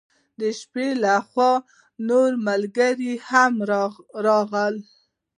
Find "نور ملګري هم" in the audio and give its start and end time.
2.09-3.53